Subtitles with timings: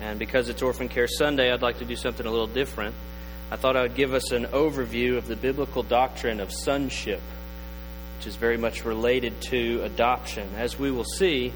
[0.00, 2.94] And because it's Orphan Care Sunday, I'd like to do something a little different.
[3.50, 7.20] I thought I would give us an overview of the biblical doctrine of sonship,
[8.16, 10.48] which is very much related to adoption.
[10.56, 11.52] As we will see,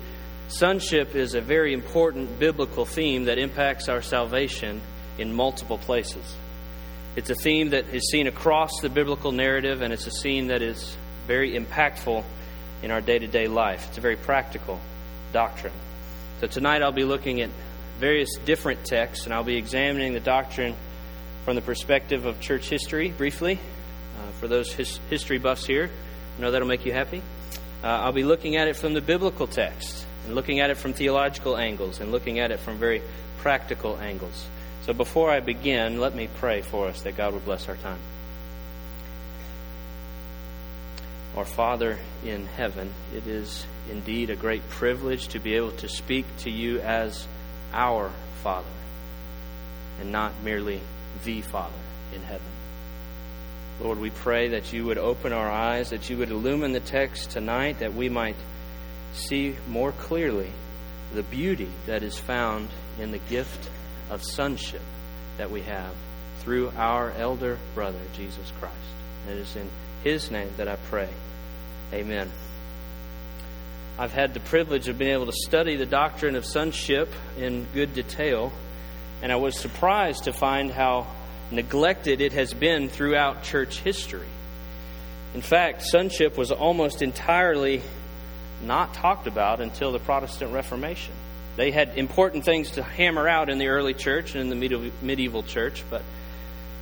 [0.49, 4.83] sonship is a very important biblical theme that impacts our salvation
[5.17, 6.37] in multiple places.
[7.17, 10.61] It's a theme that is seen across the biblical narrative, and it's a scene that
[10.61, 12.25] is very impactful
[12.83, 13.87] in our day to day life.
[13.89, 14.81] It's a very practical
[15.33, 15.73] doctrine.
[16.41, 17.51] So tonight I'll be looking at
[18.05, 20.77] various different texts, and I'll be examining the doctrine
[21.47, 23.55] from the perspective of church history briefly.
[23.55, 25.89] Uh, for those his, history buffs here,
[26.37, 27.23] I know that'll make you happy.
[27.83, 30.93] Uh, I'll be looking at it from the biblical text, and looking at it from
[30.93, 33.01] theological angles, and looking at it from very
[33.39, 34.49] practical angles.
[34.83, 38.01] So before I begin, let me pray for us that God would bless our time.
[41.39, 46.27] Our Father in heaven, it is indeed a great privilege to be able to speak
[46.41, 47.27] to you as
[47.75, 48.11] our
[48.43, 48.67] Father
[50.01, 50.81] and not merely
[51.25, 51.75] the Father
[52.15, 52.47] in heaven.
[53.81, 57.33] Lord, we pray that you would open our eyes, that you would illumine the text
[57.33, 58.37] tonight, that we might
[59.13, 60.51] see more clearly
[61.13, 62.69] the beauty that is found
[63.01, 63.69] in the gift
[64.11, 64.83] of sonship
[65.39, 65.95] that we have
[66.39, 68.75] through our elder brother, Jesus Christ.
[69.29, 69.69] It is in
[70.03, 71.09] his name that I pray.
[71.93, 72.31] Amen.
[73.97, 77.95] I've had the privilege of being able to study the doctrine of sonship in good
[77.95, 78.53] detail,
[79.23, 81.07] and I was surprised to find how
[81.53, 84.27] neglected it has been throughout church history.
[85.33, 87.83] In fact, sonship was almost entirely
[88.65, 91.15] not talked about until the Protestant Reformation.
[91.55, 95.45] They had important things to hammer out in the early church and in the medieval
[95.45, 96.03] church, but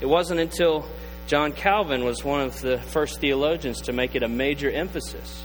[0.01, 0.87] it wasn't until
[1.27, 5.45] John Calvin was one of the first theologians to make it a major emphasis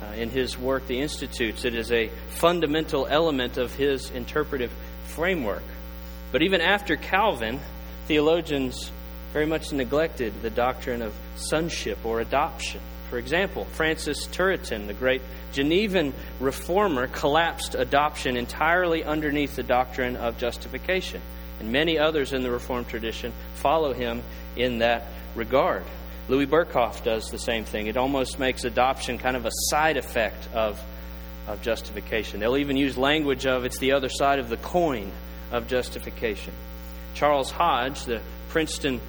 [0.00, 1.64] uh, in his work, The Institutes.
[1.64, 4.72] It is a fundamental element of his interpretive
[5.04, 5.62] framework.
[6.32, 7.60] But even after Calvin,
[8.06, 8.90] theologians
[9.32, 12.80] very much neglected the doctrine of sonship or adoption.
[13.10, 15.22] For example, Francis Turretin, the great
[15.52, 21.20] Genevan reformer, collapsed adoption entirely underneath the doctrine of justification.
[21.58, 24.22] And many others in the Reformed tradition follow him
[24.56, 25.84] in that regard.
[26.28, 27.86] Louis Berkhof does the same thing.
[27.86, 30.80] It almost makes adoption kind of a side effect of,
[31.48, 32.40] of justification.
[32.40, 35.10] They'll even use language of it's the other side of the coin
[35.50, 36.54] of justification.
[37.14, 39.00] Charles Hodge, the Princeton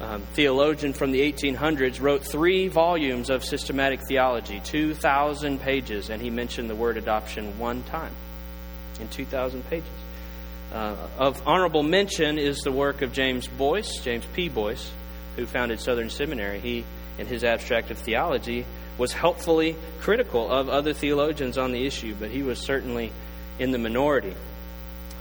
[0.00, 6.30] um, theologian from the 1800s, wrote three volumes of systematic theology, 2,000 pages, and he
[6.30, 8.12] mentioned the word adoption one time
[9.00, 9.88] in 2,000 pages.
[10.72, 14.48] Uh, of honorable mention is the work of James Boyce, James P.
[14.48, 14.90] Boyce,
[15.36, 16.60] who founded Southern Seminary.
[16.60, 16.84] He,
[17.18, 18.66] in his abstract of theology,
[18.98, 23.12] was helpfully critical of other theologians on the issue, but he was certainly
[23.58, 24.34] in the minority.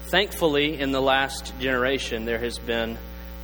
[0.03, 2.97] Thankfully, in the last generation, there has been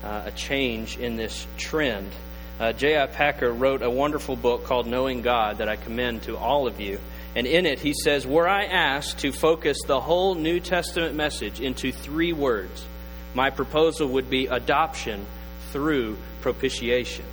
[0.03, 2.11] uh, a change in this trend.
[2.59, 3.07] Uh, J.I.
[3.07, 6.99] Packer wrote a wonderful book called Knowing God that I commend to all of you.
[7.35, 11.61] And in it, he says, Were I asked to focus the whole New Testament message
[11.61, 12.85] into three words,
[13.33, 15.25] my proposal would be adoption
[15.71, 17.25] through propitiation.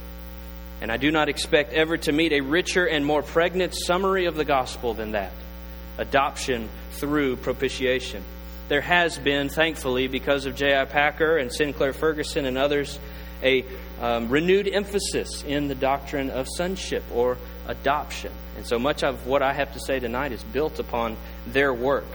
[0.80, 4.36] And I do not expect ever to meet a richer and more pregnant summary of
[4.36, 5.32] the gospel than that
[5.96, 8.24] adoption through propitiation.
[8.68, 10.86] There has been, thankfully, because of J.I.
[10.86, 12.98] Packer and Sinclair Ferguson and others,
[13.42, 13.64] a
[14.00, 17.36] um, renewed emphasis in the doctrine of sonship or
[17.66, 18.32] adoption.
[18.56, 22.06] And so much of what I have to say tonight is built upon their work.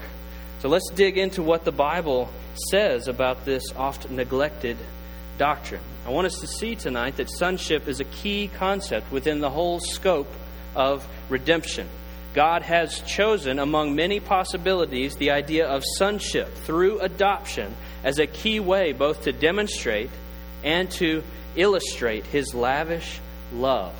[0.58, 2.28] So let's dig into what the Bible
[2.70, 4.76] says about this oft neglected
[5.40, 5.80] doctrine.
[6.04, 9.80] I want us to see tonight that sonship is a key concept within the whole
[9.80, 10.30] scope
[10.76, 11.88] of redemption.
[12.34, 17.74] God has chosen, among many possibilities, the idea of sonship through adoption
[18.04, 20.10] as a key way both to demonstrate
[20.62, 21.22] and to
[21.56, 23.18] illustrate His lavish
[23.50, 23.94] love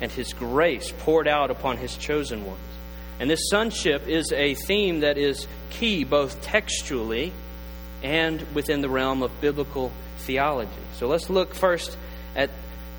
[0.00, 2.60] and His grace poured out upon His chosen ones.
[3.18, 7.32] And this sonship is a theme that is key both textually
[8.04, 10.70] and within the realm of biblical theology.
[10.94, 11.96] So let's look first
[12.34, 12.50] at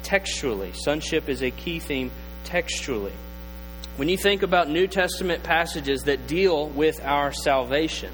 [0.04, 0.72] textually.
[0.74, 2.12] Sonship is a key theme
[2.44, 3.14] textually.
[3.98, 8.14] When you think about New Testament passages that deal with our salvation,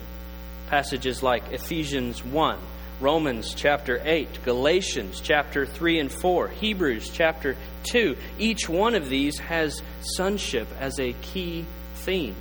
[0.70, 2.58] passages like Ephesians 1,
[3.00, 8.16] Romans chapter 8, Galatians chapter 3 and 4, Hebrews chapter 2.
[8.40, 11.66] Each one of these has sonship as a key
[11.96, 12.36] theme.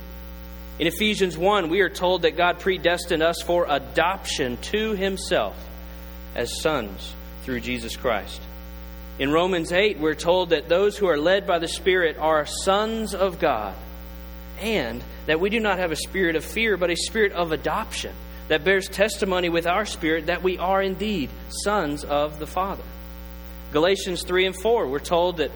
[0.79, 5.55] In Ephesians 1, we are told that God predestined us for adoption to Himself
[6.35, 8.41] as sons through Jesus Christ.
[9.19, 13.13] In Romans 8, we're told that those who are led by the Spirit are sons
[13.13, 13.75] of God,
[14.59, 18.13] and that we do not have a spirit of fear, but a spirit of adoption
[18.47, 22.83] that bears testimony with our spirit that we are indeed sons of the Father.
[23.71, 25.51] Galatians 3 and 4, we're told that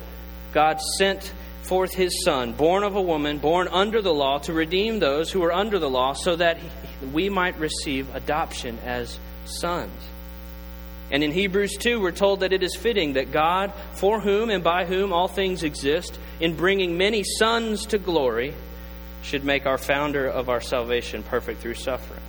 [0.53, 1.33] God sent
[1.63, 5.41] forth his Son, born of a woman, born under the law, to redeem those who
[5.41, 6.59] were under the law, so that
[7.11, 9.91] we might receive adoption as sons.
[11.09, 14.63] And in Hebrews 2, we're told that it is fitting that God, for whom and
[14.63, 18.53] by whom all things exist, in bringing many sons to glory,
[19.21, 22.21] should make our founder of our salvation perfect through suffering.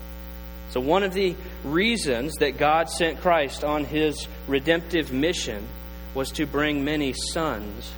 [0.71, 1.35] So, one of the
[1.65, 5.67] reasons that God sent Christ on his redemptive mission
[6.15, 7.93] was to bring many sons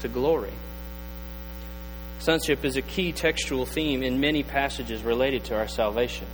[0.00, 0.52] to glory.
[2.18, 6.26] Sonship is a key textual theme in many passages related to our salvation.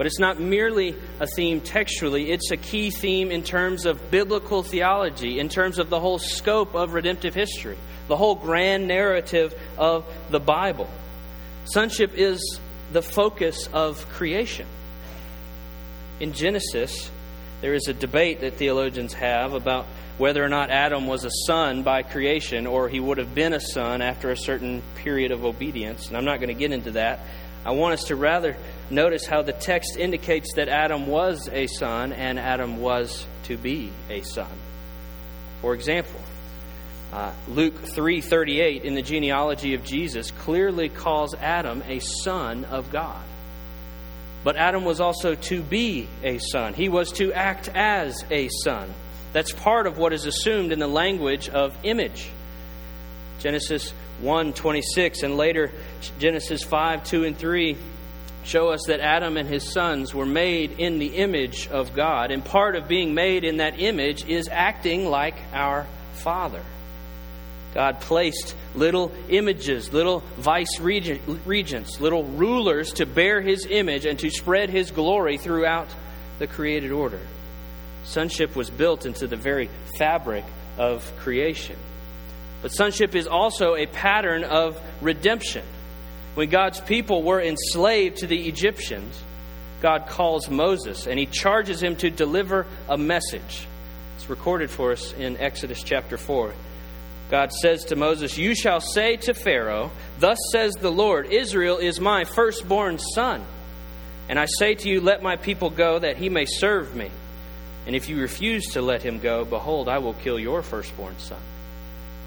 [0.00, 4.62] But it's not merely a theme textually, it's a key theme in terms of biblical
[4.62, 7.76] theology, in terms of the whole scope of redemptive history,
[8.08, 10.88] the whole grand narrative of the Bible.
[11.66, 12.58] Sonship is
[12.92, 14.66] the focus of creation.
[16.18, 17.10] In Genesis,
[17.60, 19.84] there is a debate that theologians have about
[20.16, 23.60] whether or not Adam was a son by creation or he would have been a
[23.60, 26.08] son after a certain period of obedience.
[26.08, 27.20] And I'm not going to get into that.
[27.66, 28.56] I want us to rather
[28.90, 33.90] notice how the text indicates that Adam was a son and Adam was to be
[34.08, 34.50] a son.
[35.60, 36.20] For example,
[37.12, 43.22] uh, Luke 3:38 in the genealogy of Jesus clearly calls Adam a son of God.
[44.42, 46.72] But Adam was also to be a son.
[46.74, 48.88] He was to act as a son.
[49.32, 52.30] That's part of what is assumed in the language of image.
[53.38, 55.72] Genesis 1:26 and later
[56.18, 57.76] Genesis 5, 2 and 3
[58.44, 62.30] show us that Adam and his sons were made in the image of God.
[62.30, 66.62] And part of being made in that image is acting like our Father.
[67.74, 74.30] God placed little images, little vice regents, little rulers to bear his image and to
[74.30, 75.88] spread his glory throughout
[76.38, 77.20] the created order.
[78.04, 80.44] Sonship was built into the very fabric
[80.78, 81.76] of creation.
[82.62, 85.64] But sonship is also a pattern of redemption.
[86.34, 89.20] When God's people were enslaved to the Egyptians,
[89.80, 93.66] God calls Moses and he charges him to deliver a message.
[94.16, 96.52] It's recorded for us in Exodus chapter 4.
[97.30, 102.00] God says to Moses, You shall say to Pharaoh, Thus says the Lord, Israel is
[102.00, 103.44] my firstborn son.
[104.28, 107.10] And I say to you, Let my people go, that he may serve me.
[107.86, 111.40] And if you refuse to let him go, behold, I will kill your firstborn son.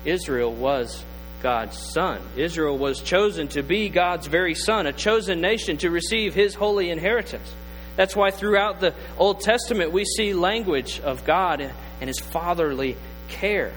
[0.03, 1.03] Israel was
[1.43, 2.21] God's son.
[2.37, 6.89] Israel was chosen to be God's very son, a chosen nation to receive his holy
[6.89, 7.53] inheritance.
[7.97, 12.95] That's why throughout the Old Testament we see language of God and his fatherly
[13.27, 13.73] care.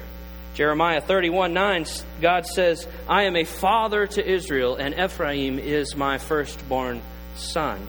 [0.54, 1.84] Jeremiah 31 9,
[2.22, 7.02] God says, I am a father to Israel, and Ephraim is my firstborn
[7.34, 7.86] son.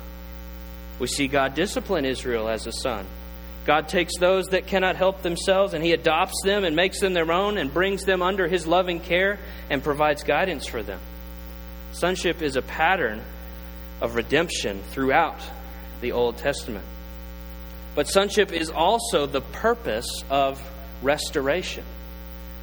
[1.00, 3.06] We see God discipline Israel as a son.
[3.68, 7.30] God takes those that cannot help themselves and He adopts them and makes them their
[7.30, 11.02] own and brings them under His loving care and provides guidance for them.
[11.92, 13.22] Sonship is a pattern
[14.00, 15.42] of redemption throughout
[16.00, 16.86] the Old Testament.
[17.94, 20.62] But sonship is also the purpose of
[21.02, 21.84] restoration.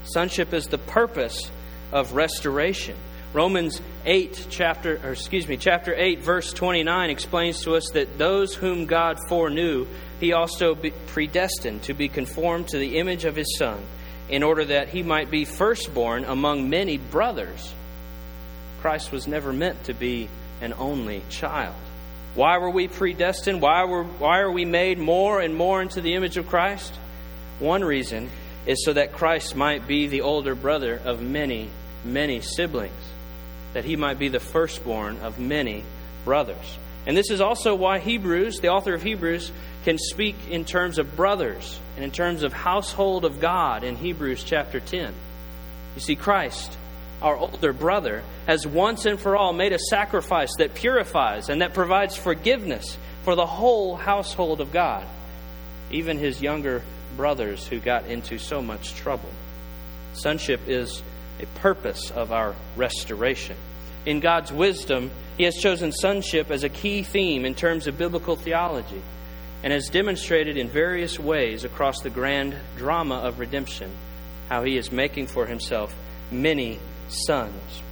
[0.04, 1.50] Sonship is the purpose
[1.92, 2.96] of restoration.
[3.34, 8.54] Romans 8 chapter or excuse me, chapter 8 verse 29 explains to us that those
[8.54, 9.86] whom God foreknew,
[10.20, 10.74] he also
[11.06, 13.82] predestined to be conformed to the image of his son,
[14.28, 17.74] in order that he might be firstborn among many brothers.
[18.80, 20.28] Christ was never meant to be
[20.60, 21.74] an only child.
[22.34, 23.62] Why were we predestined?
[23.62, 26.92] Why were why are we made more and more into the image of Christ?
[27.58, 28.30] One reason
[28.66, 31.70] is so that Christ might be the older brother of many,
[32.04, 32.92] many siblings,
[33.72, 35.84] that he might be the firstborn of many
[36.24, 36.78] brothers.
[37.06, 39.52] And this is also why Hebrews, the author of Hebrews,
[39.84, 44.42] can speak in terms of brothers and in terms of household of God in Hebrews
[44.42, 45.12] chapter 10.
[45.94, 46.76] You see, Christ,
[47.20, 51.74] our older brother, has once and for all made a sacrifice that purifies and that
[51.74, 55.06] provides forgiveness for the whole household of God,
[55.90, 56.82] even his younger
[57.16, 59.30] brothers who got into so much trouble.
[60.14, 61.02] Sonship is
[61.40, 63.56] a purpose of our restoration.
[64.06, 68.36] In God's wisdom, He has chosen sonship as a key theme in terms of biblical
[68.36, 69.02] theology
[69.62, 73.90] and has demonstrated in various ways across the grand drama of redemption
[74.48, 75.94] how He is making for Himself
[76.30, 77.82] many sons.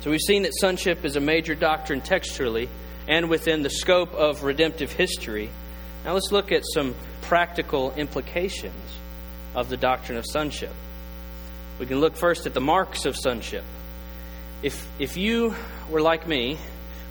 [0.00, 2.68] So we've seen that sonship is a major doctrine textually
[3.06, 5.50] and within the scope of redemptive history.
[6.04, 8.74] Now let's look at some practical implications
[9.54, 10.72] of the doctrine of sonship.
[11.78, 13.64] We can look first at the marks of sonship.
[14.62, 15.54] If, if you
[15.90, 16.58] were like me,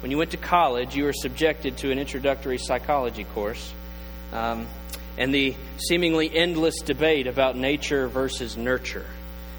[0.02, 3.74] when you went to college, you were subjected to an introductory psychology course.
[4.32, 4.68] Um,
[5.18, 9.06] and the seemingly endless debate about nature versus nurture,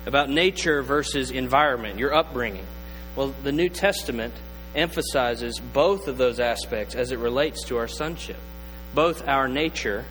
[0.06, 2.66] about nature versus environment, your upbringing.
[3.16, 4.34] Well, the New Testament
[4.74, 8.38] emphasizes both of those aspects as it relates to our sonship,
[8.92, 10.04] both our nature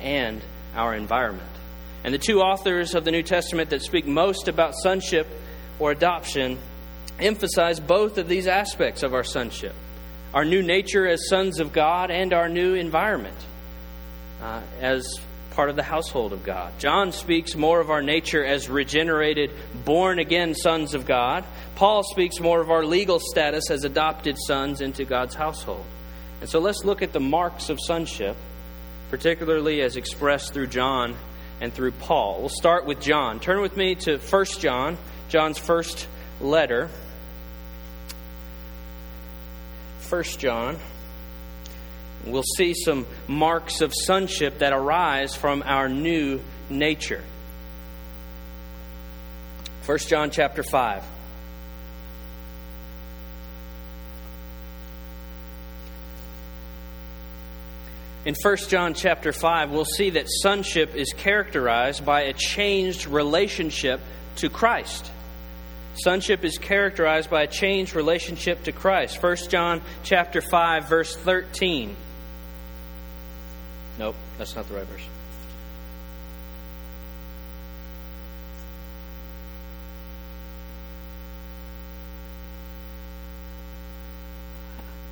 [0.00, 0.40] and
[0.74, 1.50] our environment.
[2.04, 5.26] And the two authors of the New Testament that speak most about sonship
[5.78, 6.58] or adoption
[7.20, 9.74] emphasize both of these aspects of our sonship
[10.34, 13.36] our new nature as sons of God and our new environment
[14.42, 15.06] uh, as
[15.52, 16.72] part of the household of God.
[16.80, 19.52] John speaks more of our nature as regenerated,
[19.84, 21.44] born again sons of God.
[21.76, 25.84] Paul speaks more of our legal status as adopted sons into God's household.
[26.40, 28.36] And so let's look at the marks of sonship,
[29.10, 31.14] particularly as expressed through John
[31.60, 32.40] and through Paul.
[32.40, 33.38] We'll start with John.
[33.38, 36.08] Turn with me to 1 John, John's first
[36.40, 36.90] letter.
[40.08, 40.78] 1 John.
[42.26, 47.22] We'll see some marks of sonship that arise from our new nature.
[49.86, 51.04] 1 John chapter 5.
[58.24, 64.00] In 1 John chapter 5, we'll see that sonship is characterized by a changed relationship
[64.36, 65.10] to Christ.
[65.94, 69.22] Sonship is characterized by a changed relationship to Christ.
[69.22, 71.96] 1 John chapter 5 verse 13.
[73.98, 75.06] Nope, that's not the right verse.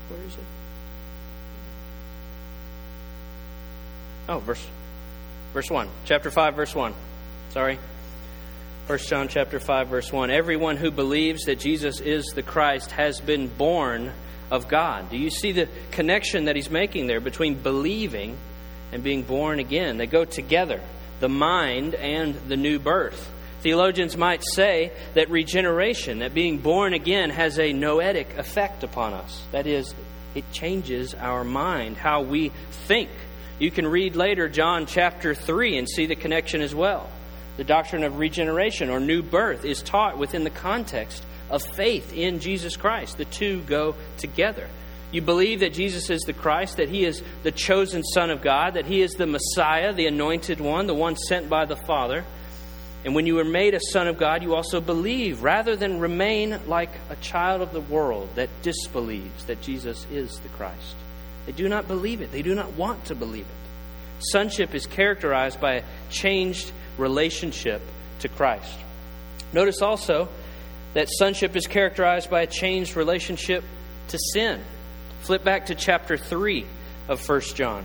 [0.09, 0.45] Where is it?
[4.29, 4.67] Oh, verse
[5.53, 5.89] verse 1.
[6.05, 6.93] Chapter 5 verse 1.
[7.51, 7.79] Sorry.
[8.93, 10.31] 1 John chapter 5 verse 1.
[10.31, 14.13] Everyone who believes that Jesus is the Christ has been born
[14.51, 15.09] of God.
[15.09, 18.37] Do you see the connection that he's making there between believing
[18.93, 19.97] and being born again?
[19.97, 20.83] They go together,
[21.21, 23.33] the mind and the new birth.
[23.63, 29.43] Theologians might say that regeneration, that being born again, has a noetic effect upon us.
[29.53, 29.95] That is,
[30.35, 32.51] it changes our mind, how we
[32.89, 33.09] think.
[33.59, 37.09] You can read later John chapter 3 and see the connection as well.
[37.57, 42.41] The doctrine of regeneration or new birth is taught within the context of faith in
[42.41, 43.19] Jesus Christ.
[43.19, 44.69] The two go together.
[45.11, 48.75] You believe that Jesus is the Christ, that he is the chosen Son of God,
[48.75, 52.25] that he is the Messiah, the anointed one, the one sent by the Father.
[53.05, 56.59] And when you were made a son of God, you also believe rather than remain
[56.67, 60.97] like a child of the world that disbelieves that Jesus is the Christ.
[61.47, 64.25] They do not believe it, they do not want to believe it.
[64.31, 67.83] Sonship is characterized by a changed relationship
[68.21, 68.77] to Christ.
[69.53, 70.29] Notice also
[70.95, 73.65] that sonship is characterized by a changed relationship
[74.09, 74.61] to sin.
[75.23, 76.67] Flip back to chapter 3
[77.09, 77.85] of 1 John.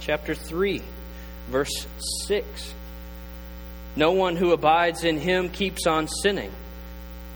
[0.00, 0.82] Chapter 3,
[1.48, 1.86] verse
[2.26, 2.74] 6.
[3.96, 6.52] No one who abides in him keeps on sinning.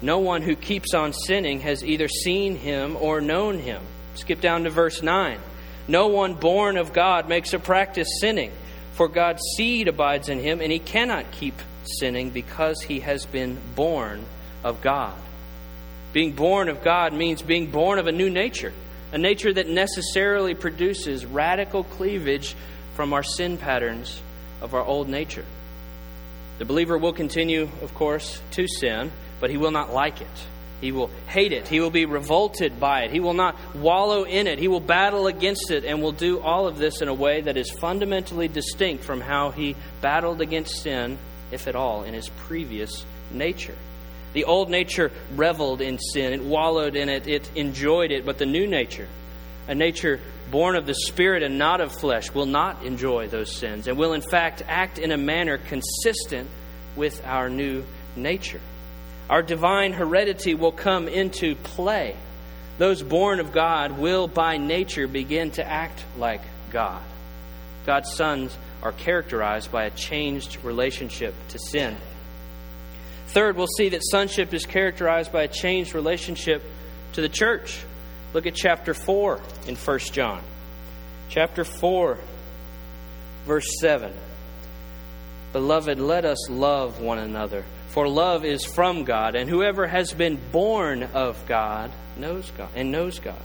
[0.01, 3.83] No one who keeps on sinning has either seen him or known him.
[4.15, 5.39] Skip down to verse 9.
[5.89, 8.53] No one born of God makes a practice sinning
[8.95, 11.55] for God's seed abides in him, and he cannot keep
[11.99, 14.25] sinning because he has been born
[14.63, 15.15] of God.
[16.13, 18.73] Being born of God means being born of a new nature,
[19.13, 22.55] a nature that necessarily produces radical cleavage
[22.95, 24.21] from our sin patterns
[24.61, 25.45] of our old nature.
[26.59, 29.11] The believer will continue, of course, to sin,
[29.41, 30.47] but he will not like it.
[30.81, 31.69] He will hate it.
[31.69, 33.11] He will be revolted by it.
[33.11, 34.59] He will not wallow in it.
[34.59, 37.57] He will battle against it and will do all of this in a way that
[37.57, 41.19] is fundamentally distinct from how he battled against sin,
[41.51, 43.77] if at all, in his previous nature.
[44.35, 48.47] The old nature reveled in sin, it wallowed in it, it enjoyed it, but the
[48.47, 49.09] new nature,
[49.69, 53.87] a nature born of the Spirit and not of flesh, will not enjoy those sins
[53.87, 56.51] and will, in fact, act in a manner consistent
[56.97, 57.85] with our new
[58.17, 58.61] nature.
[59.31, 62.17] Our divine heredity will come into play.
[62.79, 67.03] Those born of God will, by nature, begin to act like God.
[67.87, 71.97] God's sons are characterized by a changed relationship to sin.
[73.29, 76.63] Third, we'll see that sonship is characterized by a changed relationship
[77.15, 77.83] to the church.
[78.33, 80.43] Look at chapter 4 in 1 John.
[81.29, 82.19] Chapter 4,
[83.47, 84.13] verse 7.
[85.55, 90.37] Beloved, let us love one another for love is from God, and whoever has been
[90.51, 93.41] born of God knows God and knows God.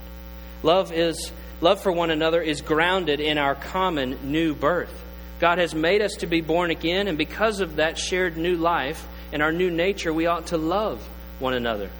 [0.64, 5.06] Love is love for one another is grounded in our common new birth.
[5.40, 9.08] God has made us to be born again, and because of that shared new life
[9.32, 11.92] and our new nature, we ought to love one another.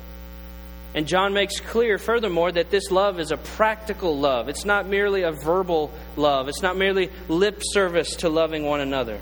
[0.96, 4.50] And John makes clear, furthermore, that this love is a practical love.
[4.50, 9.20] It's not merely a verbal love, it's not merely lip service to loving one another.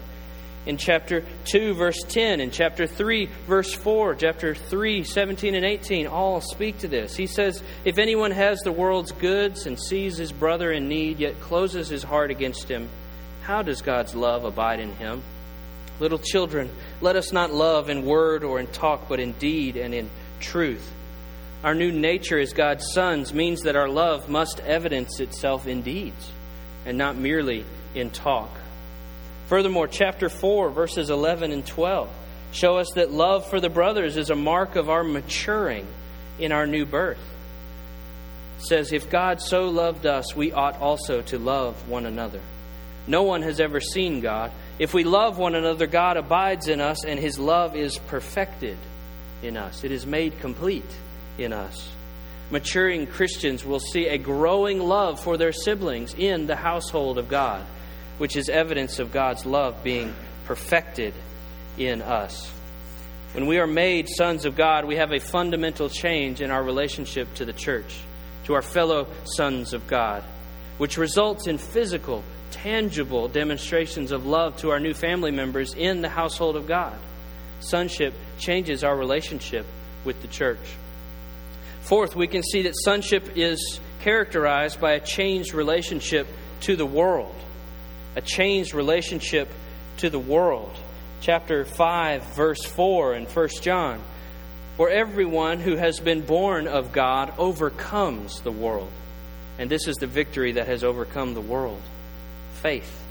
[0.67, 6.07] In chapter 2, verse 10, in chapter 3, verse 4, chapter 3, 17 and 18,
[6.07, 7.15] all speak to this.
[7.15, 11.39] He says, If anyone has the world's goods and sees his brother in need, yet
[11.39, 12.89] closes his heart against him,
[13.43, 15.23] how does God's love abide in him?
[16.01, 16.69] Little children,
[16.99, 20.09] let us not love in word or in talk, but in deed and in
[20.41, 20.93] truth.
[21.63, 26.29] Our new nature as God's sons means that our love must evidence itself in deeds
[26.85, 27.63] and not merely
[27.95, 28.49] in talk.
[29.47, 32.09] Furthermore, chapter 4, verses 11 and 12
[32.51, 35.87] show us that love for the brothers is a mark of our maturing
[36.39, 37.19] in our new birth.
[38.59, 42.41] It says, If God so loved us, we ought also to love one another.
[43.07, 44.51] No one has ever seen God.
[44.79, 48.77] If we love one another, God abides in us, and his love is perfected
[49.41, 49.83] in us.
[49.83, 50.91] It is made complete
[51.37, 51.89] in us.
[52.49, 57.65] Maturing Christians will see a growing love for their siblings in the household of God,
[58.17, 60.13] which is evidence of God's love being
[60.45, 61.13] perfected
[61.77, 62.51] in us.
[63.33, 67.33] When we are made sons of God, we have a fundamental change in our relationship
[67.35, 67.99] to the church,
[68.45, 70.23] to our fellow sons of God,
[70.77, 76.09] which results in physical, tangible demonstrations of love to our new family members in the
[76.09, 76.97] household of God.
[77.59, 79.65] Sonship changes our relationship
[80.05, 80.75] with the church.
[81.81, 86.27] Fourth, we can see that sonship is characterized by a changed relationship
[86.61, 87.35] to the world.
[88.17, 89.47] A changed relationship
[89.97, 90.75] to the world.
[91.21, 94.01] Chapter 5, verse 4 in 1 John.
[94.75, 98.91] For everyone who has been born of God overcomes the world.
[99.59, 101.81] And this is the victory that has overcome the world
[102.53, 103.06] faith.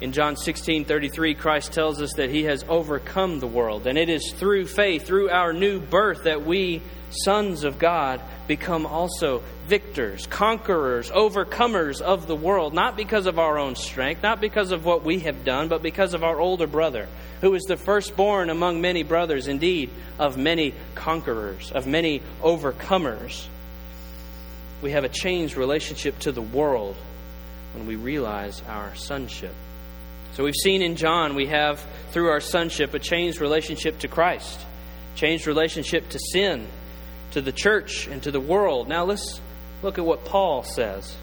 [0.00, 3.86] In John 16 33, Christ tells us that he has overcome the world.
[3.88, 8.86] And it is through faith, through our new birth, that we sons of God become
[8.86, 14.70] also victors, conquerors, overcomers of the world, not because of our own strength, not because
[14.70, 17.08] of what we have done, but because of our older brother,
[17.40, 23.46] who is the firstborn among many brothers, indeed, of many conquerors, of many overcomers.
[24.80, 26.94] We have a changed relationship to the world
[27.74, 29.54] when we realize our sonship.
[30.38, 34.64] So we've seen in John, we have, through our sonship, a changed relationship to Christ,
[35.16, 36.68] changed relationship to sin,
[37.32, 38.86] to the church and to the world.
[38.86, 39.40] Now let's
[39.82, 41.16] look at what Paul says.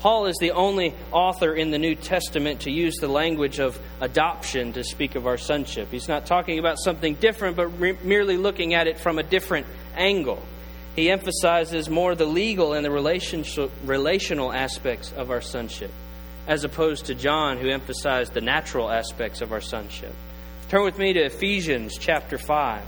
[0.00, 4.74] Paul is the only author in the New Testament to use the language of adoption
[4.74, 5.90] to speak of our sonship.
[5.90, 9.66] He's not talking about something different, but re- merely looking at it from a different
[9.96, 10.42] angle.
[10.94, 15.90] He emphasizes more the legal and the relational aspects of our sonship,
[16.46, 20.14] as opposed to John, who emphasized the natural aspects of our sonship.
[20.68, 22.82] Turn with me to Ephesians chapter 5.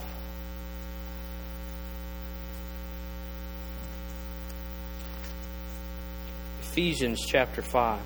[6.62, 8.00] Ephesians chapter 5.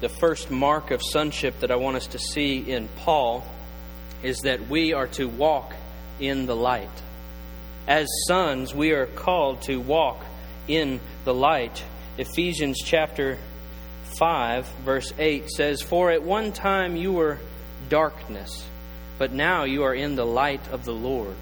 [0.00, 3.44] The first mark of sonship that I want us to see in Paul
[4.22, 5.74] is that we are to walk
[6.18, 6.88] in the light.
[7.86, 10.24] As sons, we are called to walk
[10.68, 11.82] in the light.
[12.18, 13.38] Ephesians chapter
[14.18, 17.38] 5, verse 8 says, For at one time you were
[17.88, 18.66] darkness,
[19.18, 21.36] but now you are in the light of the Lord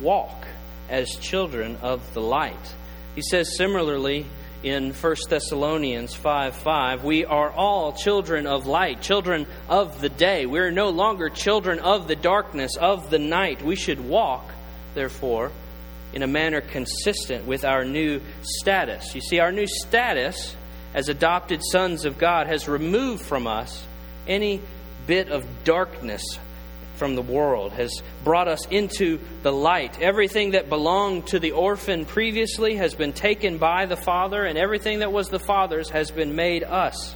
[0.00, 0.46] walk
[0.88, 2.74] as children of the light.
[3.14, 4.26] He says similarly
[4.62, 10.46] in 1 Thessalonians 5 5, we are all children of light, children of the day.
[10.46, 13.62] We are no longer children of the darkness, of the night.
[13.62, 14.50] We should walk,
[14.94, 15.52] therefore,
[16.18, 19.14] in a manner consistent with our new status.
[19.14, 20.56] You see, our new status
[20.92, 23.86] as adopted sons of God has removed from us
[24.26, 24.60] any
[25.06, 26.24] bit of darkness
[26.96, 30.00] from the world, has brought us into the light.
[30.00, 34.98] Everything that belonged to the orphan previously has been taken by the Father, and everything
[34.98, 37.14] that was the Father's has been made us,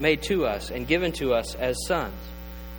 [0.00, 2.20] made to us, and given to us as sons.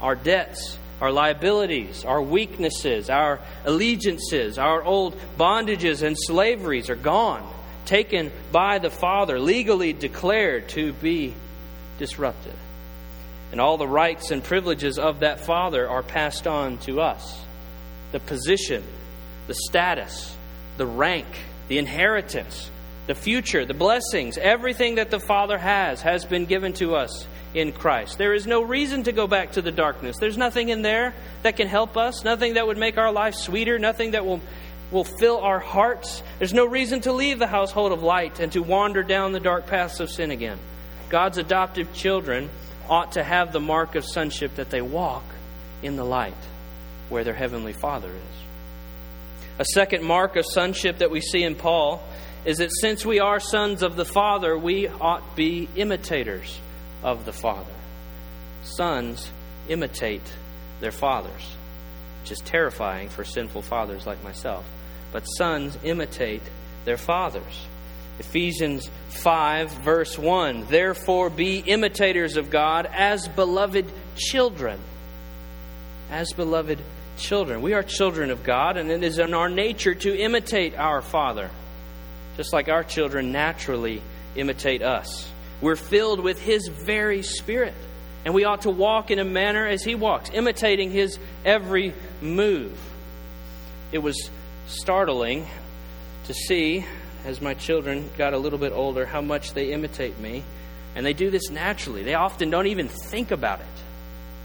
[0.01, 7.45] Our debts, our liabilities, our weaknesses, our allegiances, our old bondages and slaveries are gone,
[7.83, 11.33] taken by the Father, legally declared to be
[11.97, 12.53] disrupted
[13.51, 17.43] and all the rights and privileges of that father are passed on to us.
[18.13, 18.81] The position,
[19.47, 20.35] the status,
[20.77, 21.27] the rank,
[21.67, 22.71] the inheritance,
[23.07, 27.71] the future, the blessings, everything that the Father has, has been given to us in
[27.71, 28.17] Christ.
[28.17, 30.17] There is no reason to go back to the darkness.
[30.19, 31.13] There's nothing in there
[31.43, 34.41] that can help us, nothing that would make our life sweeter, nothing that will,
[34.91, 36.23] will fill our hearts.
[36.39, 39.67] There's no reason to leave the household of light and to wander down the dark
[39.67, 40.59] paths of sin again.
[41.09, 42.49] God's adoptive children
[42.89, 45.23] ought to have the mark of sonship that they walk
[45.81, 46.33] in the light
[47.09, 48.43] where their heavenly Father is.
[49.59, 52.03] A second mark of sonship that we see in Paul
[52.43, 56.59] is that since we are sons of the Father, we ought be imitators
[57.03, 57.73] of the Father.
[58.63, 59.29] Sons
[59.67, 60.33] imitate
[60.79, 61.55] their fathers,
[62.21, 64.65] which is terrifying for sinful fathers like myself.
[65.11, 66.41] But sons imitate
[66.85, 67.67] their fathers.
[68.19, 74.79] Ephesians 5, verse 1 Therefore be imitators of God as beloved children.
[76.09, 76.79] As beloved
[77.17, 77.61] children.
[77.61, 81.49] We are children of God, and it is in our nature to imitate our Father,
[82.37, 84.01] just like our children naturally
[84.35, 85.32] imitate us.
[85.63, 87.73] We're filled with His very Spirit,
[88.25, 92.77] and we ought to walk in a manner as He walks, imitating His every move.
[93.93, 94.29] It was
[94.67, 95.47] startling
[96.25, 96.85] to see,
[97.23, 100.43] as my children got a little bit older, how much they imitate me.
[100.97, 102.03] And they do this naturally.
[102.03, 103.65] They often don't even think about it.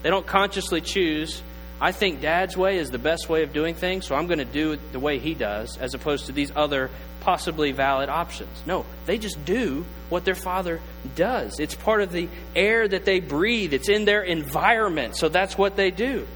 [0.03, 1.43] They don't consciously choose
[1.81, 4.45] I think dad's way is the best way of doing things, so I'm going to
[4.45, 8.63] do it the way he does, as opposed to these other possibly valid options.
[8.67, 10.81] No, they just do what their father
[11.17, 11.59] does.
[11.59, 15.77] It's part of the air that they breathe, it's in their environment, so that's what
[15.77, 16.27] they do.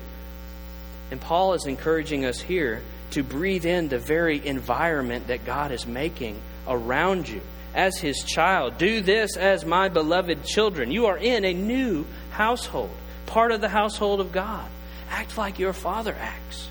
[1.10, 5.86] And Paul is encouraging us here to breathe in the very environment that God is
[5.86, 7.42] making around you
[7.74, 8.78] as his child.
[8.78, 10.90] Do this as my beloved children.
[10.90, 12.90] You are in a new household,
[13.26, 14.68] part of the household of God.
[15.10, 16.68] Act like your father acts.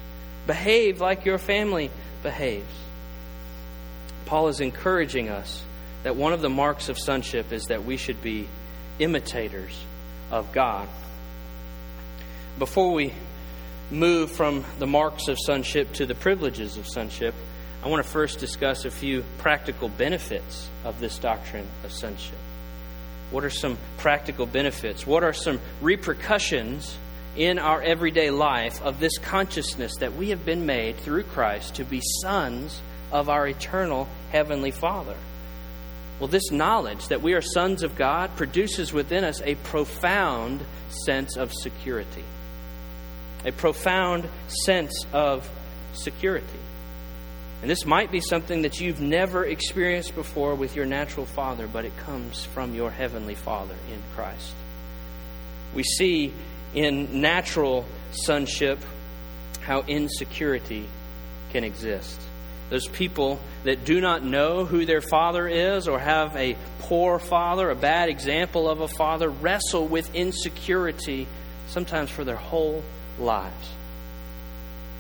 [0.48, 1.92] Behave like your family
[2.24, 2.74] behaves.
[4.32, 5.62] Paul is encouraging us
[6.04, 8.48] that one of the marks of sonship is that we should be
[8.98, 9.78] imitators
[10.32, 10.88] of God.
[12.58, 13.14] Before we
[13.90, 17.36] move from the marks of sonship to the privileges of sonship,
[17.84, 22.40] I want to first discuss a few practical benefits of this doctrine of sonship.
[23.32, 25.06] What are some practical benefits?
[25.06, 26.98] What are some repercussions
[27.36, 31.84] in our everyday life of this consciousness that we have been made through Christ to
[31.84, 35.16] be sons of our eternal Heavenly Father.
[36.20, 40.64] Well, this knowledge that we are sons of God produces within us a profound
[41.06, 42.24] sense of security.
[43.44, 45.50] A profound sense of
[45.94, 46.60] security.
[47.62, 51.86] And this might be something that you've never experienced before with your natural father, but
[51.86, 54.54] it comes from your heavenly Father in Christ.
[55.74, 56.34] We see
[56.74, 58.80] in natural sonship
[59.62, 60.88] how insecurity
[61.52, 62.20] can exist.
[62.72, 67.70] Those people that do not know who their father is or have a poor father,
[67.70, 71.28] a bad example of a father, wrestle with insecurity
[71.68, 72.82] sometimes for their whole
[73.20, 73.70] lives.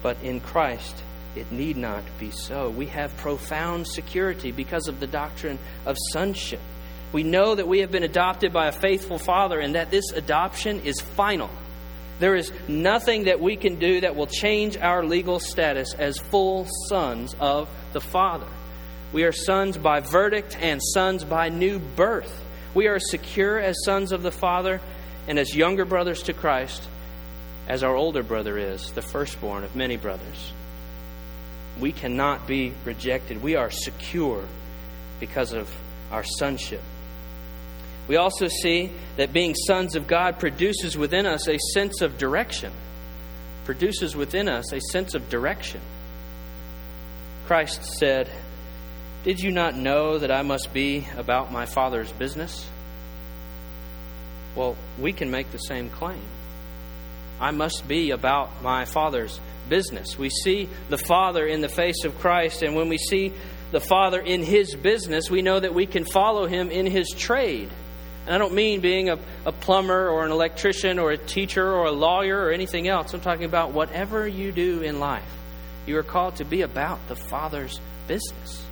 [0.03, 1.01] But in Christ,
[1.38, 2.69] it need not be so.
[2.69, 6.60] We have profound security because of the doctrine of sonship.
[7.13, 10.81] We know that we have been adopted by a faithful Father and that this adoption
[10.81, 11.49] is final.
[12.21, 16.67] There is nothing that we can do that will change our legal status as full
[16.88, 18.45] sons of the Father.
[19.12, 22.45] We are sons by verdict and sons by new birth.
[22.75, 24.79] We are secure as sons of the Father
[25.27, 26.88] and as younger brothers to Christ,
[27.67, 30.53] as our older brother is, the firstborn of many brothers.
[31.79, 33.41] We cannot be rejected.
[33.41, 34.45] We are secure
[35.19, 35.67] because of
[36.12, 36.84] our sonship.
[38.12, 42.74] We also see that being sons of God produces within us a sense of direction.
[43.63, 45.80] Produces within us a sense of direction.
[47.47, 48.30] Christ said,
[49.24, 52.67] Did you not know that I must be about my Father's business?
[54.58, 56.19] Well, we can make the same claim.
[57.39, 60.17] I must be about my Father's business.
[60.17, 63.32] We see the Father in the face of Christ, and when we see
[63.71, 67.69] the Father in His business, we know that we can follow Him in His trade.
[68.25, 71.86] And I don't mean being a, a plumber or an electrician or a teacher or
[71.86, 73.13] a lawyer or anything else.
[73.13, 75.23] I'm talking about whatever you do in life.
[75.88, 78.65] You are called to be about the Father's business,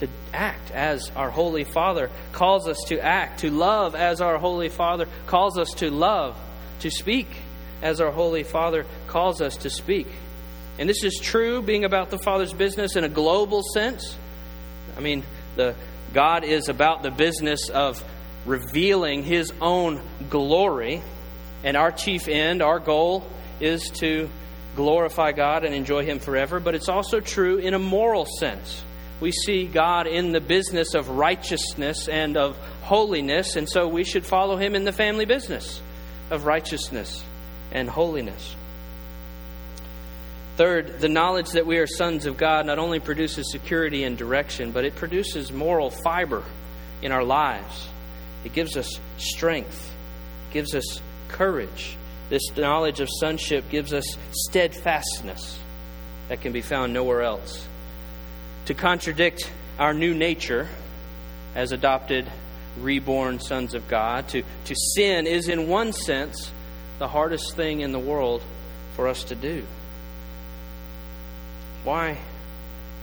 [0.00, 4.70] to act as our Holy Father calls us to act, to love as our Holy
[4.70, 6.38] Father calls us to love,
[6.80, 7.28] to speak
[7.82, 10.06] as our Holy Father calls us to speak.
[10.78, 14.16] And this is true, being about the Father's business in a global sense.
[14.96, 15.24] I mean,
[15.56, 15.74] the
[16.14, 18.02] God is about the business of
[18.46, 21.02] revealing His own glory.
[21.64, 23.26] And our chief end, our goal,
[23.60, 24.28] is to
[24.76, 26.60] glorify God and enjoy Him forever.
[26.60, 28.82] But it's also true in a moral sense.
[29.20, 34.24] We see God in the business of righteousness and of holiness, and so we should
[34.24, 35.82] follow Him in the family business
[36.30, 37.24] of righteousness
[37.72, 38.54] and holiness.
[40.56, 44.72] Third, the knowledge that we are sons of God not only produces security and direction,
[44.72, 46.42] but it produces moral fiber
[47.00, 47.88] in our lives.
[48.44, 49.94] It gives us strength,
[50.52, 51.96] gives us courage.
[52.28, 55.58] This knowledge of sonship gives us steadfastness
[56.28, 57.66] that can be found nowhere else.
[58.66, 60.68] To contradict our new nature
[61.54, 62.30] as adopted,
[62.78, 66.52] reborn sons of God, to, to sin is, in one sense,
[66.98, 68.42] the hardest thing in the world
[68.94, 69.64] for us to do.
[71.84, 72.18] Why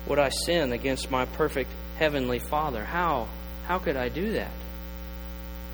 [0.06, 2.84] would I sin against my perfect heavenly Father?
[2.84, 3.28] How?
[3.66, 4.52] How could I do that?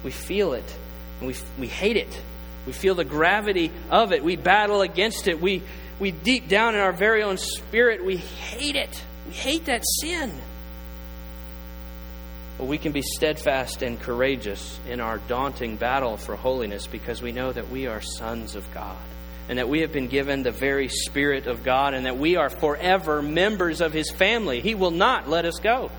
[0.04, 0.76] We feel it
[1.20, 2.22] and we, we hate it.
[2.66, 4.24] We feel the gravity of it.
[4.24, 5.40] We battle against it.
[5.40, 5.64] We,
[6.00, 9.04] we deep down in our very own spirit, we hate it.
[9.28, 10.32] We hate that sin.
[12.58, 17.32] But we can be steadfast and courageous in our daunting battle for holiness because we
[17.32, 18.98] know that we are sons of God
[19.50, 22.50] and that we have been given the very Spirit of God and that we are
[22.50, 24.62] forever members of His family.
[24.62, 25.92] He will not let us go.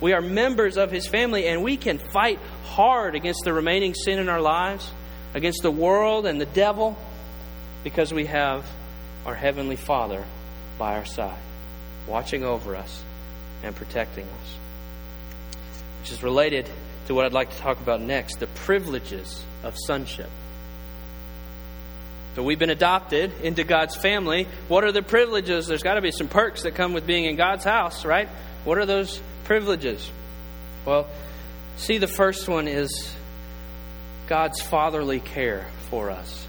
[0.00, 4.18] We are members of His family and we can fight hard against the remaining sin
[4.18, 4.90] in our lives,
[5.34, 6.96] against the world and the devil,
[7.84, 8.66] because we have
[9.24, 10.24] our Heavenly Father
[10.78, 11.38] by our side,
[12.06, 13.02] watching over us
[13.62, 14.56] and protecting us.
[16.00, 16.68] Which is related
[17.06, 20.30] to what I'd like to talk about next the privileges of sonship.
[22.34, 24.46] So we've been adopted into God's family.
[24.68, 25.66] What are the privileges?
[25.66, 28.28] There's got to be some perks that come with being in God's house, right?
[28.64, 30.10] What are those privileges?
[30.84, 31.06] Well,
[31.76, 33.14] see, the first one is
[34.26, 36.46] God's fatherly care for us.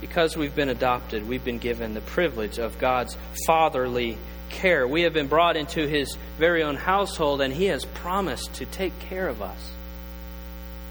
[0.00, 4.16] Because we've been adopted, we've been given the privilege of God's fatherly
[4.48, 4.88] care.
[4.88, 8.98] We have been brought into His very own household, and He has promised to take
[8.98, 9.72] care of us.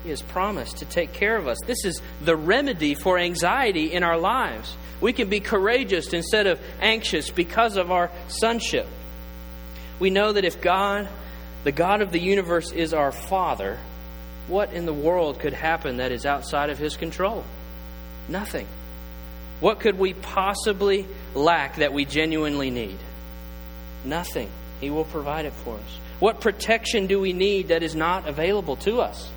[0.03, 1.57] He has promised to take care of us.
[1.65, 4.77] This is the remedy for anxiety in our lives.
[5.01, 8.87] We can be courageous instead of anxious because of our sonship.
[9.99, 11.07] We know that if God,
[11.63, 13.77] the God of the universe, is our Father,
[14.47, 17.43] what in the world could happen that is outside of His control?
[18.27, 18.67] Nothing.
[19.59, 22.97] What could we possibly lack that we genuinely need?
[24.05, 24.49] Nothing.
[24.79, 25.99] He will provide it for us.
[26.19, 29.29] What protection do we need that is not available to us?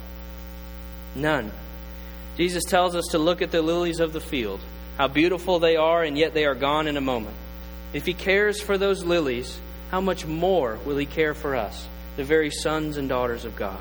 [1.14, 1.51] None.
[2.37, 4.61] Jesus tells us to look at the lilies of the field,
[4.96, 7.37] how beautiful they are, and yet they are gone in a moment.
[7.92, 9.61] If He cares for those lilies,
[9.92, 13.78] how much more will He care for us, the very sons and daughters of God?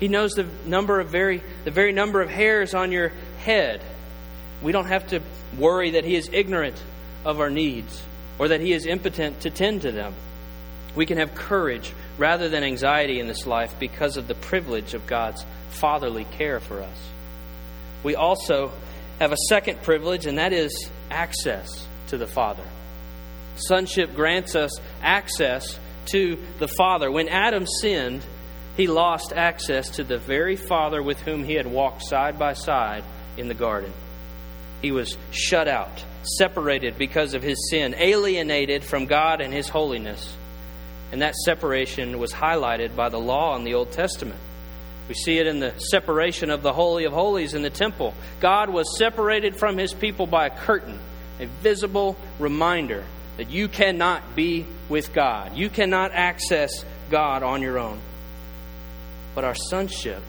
[0.00, 3.84] He knows the number of very the very number of hairs on your head.
[4.62, 5.20] We don't have to
[5.58, 6.82] worry that He is ignorant
[7.24, 8.02] of our needs
[8.38, 10.14] or that He is impotent to tend to them.
[10.96, 15.06] We can have courage rather than anxiety in this life because of the privilege of
[15.06, 17.08] God's fatherly care for us.
[18.02, 18.72] We also
[19.18, 22.64] have a second privilege, and that is access to the Father.
[23.56, 27.10] Sonship grants us access to the Father.
[27.10, 28.24] When Adam sinned,
[28.76, 33.04] he lost access to the very Father with whom he had walked side by side
[33.36, 33.92] in the garden.
[34.80, 36.04] He was shut out,
[36.38, 40.36] separated because of his sin, alienated from God and his holiness.
[41.12, 44.40] And that separation was highlighted by the law in the Old Testament.
[45.08, 48.14] We see it in the separation of the Holy of Holies in the temple.
[48.40, 50.98] God was separated from his people by a curtain,
[51.38, 53.04] a visible reminder
[53.36, 55.56] that you cannot be with God.
[55.56, 57.98] You cannot access God on your own.
[59.34, 60.22] But our sonship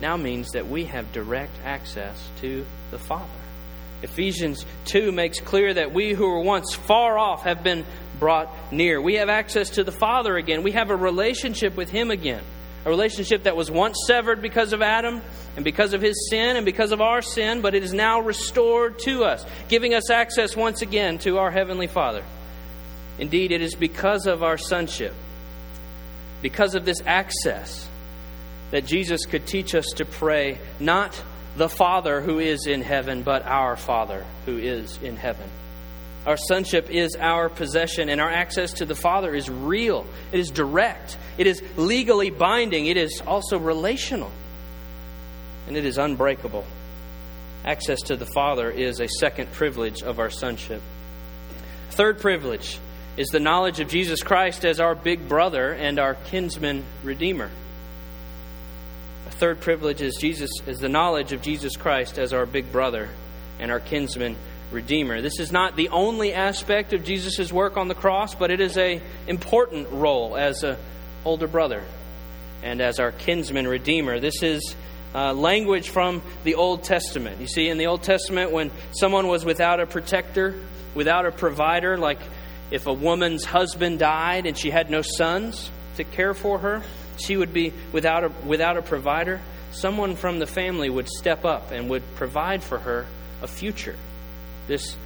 [0.00, 3.28] now means that we have direct access to the Father.
[4.02, 7.84] Ephesians 2 makes clear that we who were once far off have been
[8.18, 9.00] brought near.
[9.00, 10.62] We have access to the Father again.
[10.62, 12.42] We have a relationship with Him again.
[12.84, 15.22] A relationship that was once severed because of Adam
[15.56, 18.98] and because of his sin and because of our sin, but it is now restored
[19.00, 22.22] to us, giving us access once again to our Heavenly Father.
[23.18, 25.14] Indeed, it is because of our sonship,
[26.42, 27.88] because of this access,
[28.70, 31.22] that Jesus could teach us to pray not
[31.56, 35.48] the Father who is in heaven, but our Father who is in heaven.
[36.26, 40.06] Our sonship is our possession, and our access to the Father is real.
[40.32, 41.18] It is direct.
[41.36, 42.86] It is legally binding.
[42.86, 44.30] It is also relational.
[45.66, 46.64] And it is unbreakable.
[47.64, 50.80] Access to the Father is a second privilege of our sonship.
[51.90, 52.78] Third privilege
[53.16, 57.50] is the knowledge of Jesus Christ as our big brother and our kinsman redeemer.
[59.26, 63.10] A third privilege is Jesus is the knowledge of Jesus Christ as our big brother
[63.58, 64.36] and our kinsman
[64.74, 65.22] redeemer.
[65.22, 68.76] This is not the only aspect of Jesus' work on the cross, but it is
[68.76, 70.76] an important role as a
[71.24, 71.82] older brother
[72.62, 74.20] and as our kinsman redeemer.
[74.20, 74.74] This is
[75.14, 77.40] uh, language from the Old Testament.
[77.40, 80.54] You see, in the Old Testament, when someone was without a protector,
[80.94, 82.18] without a provider, like
[82.70, 86.82] if a woman's husband died and she had no sons to care for her,
[87.16, 91.70] she would be without a, without a provider, someone from the family would step up
[91.70, 93.06] and would provide for her
[93.42, 93.96] a future.
[94.66, 94.96] This